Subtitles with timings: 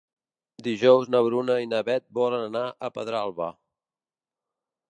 [0.67, 3.51] Dijous na Bruna i na Beth volen anar a Pedralba.